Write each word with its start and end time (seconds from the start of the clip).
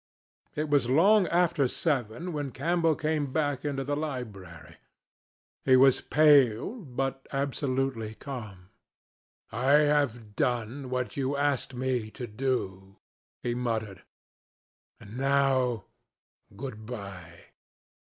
It 0.55 0.67
was 0.67 0.89
long 0.89 1.27
after 1.27 1.67
seven 1.67 2.33
when 2.33 2.49
Campbell 2.51 2.95
came 2.95 3.31
back 3.31 3.63
into 3.63 3.83
the 3.83 3.95
library. 3.95 4.77
He 5.63 5.75
was 5.75 6.01
pale, 6.01 6.73
but 6.77 7.27
absolutely 7.31 8.15
calm. 8.15 8.69
"I 9.51 9.73
have 9.73 10.35
done 10.35 10.89
what 10.89 11.17
you 11.17 11.37
asked 11.37 11.75
me 11.75 12.09
to 12.17 12.25
do," 12.25 12.97
he 13.43 13.53
muttered. 13.53 14.01
"And 14.99 15.19
now, 15.19 15.85
good 16.57 16.87
bye. 16.87 17.51